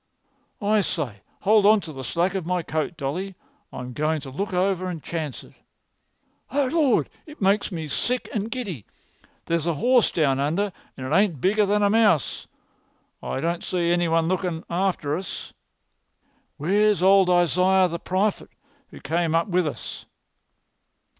[0.63, 3.35] "I say, hold on to the slack of my coat, Dolly.
[3.71, 5.53] I'm going to look over and chance it.
[6.49, 8.87] Oh, Lord, it makes me sick and giddy!
[9.45, 12.47] There's a horse down under, and it ain't bigger than a mouse.
[13.21, 15.53] I don't see any one lookin' after us.
[16.57, 18.49] Where's old Isaiah the prophet
[18.89, 20.07] who came up with us?"